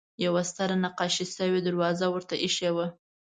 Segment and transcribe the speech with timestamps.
[0.25, 2.87] یوه ستره نقاشي شوې دروازه ورته اېښې وه.